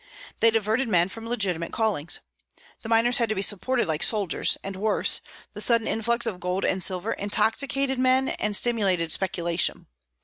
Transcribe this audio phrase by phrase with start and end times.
[0.39, 2.21] They diverted men from legitimate callings.
[2.81, 5.21] The miners had to be supported like soldiers; and, worse,
[5.53, 9.85] the sudden influx of gold and silver intoxicated men and stimulated speculation.